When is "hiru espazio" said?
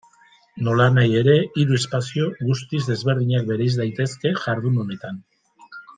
1.63-2.31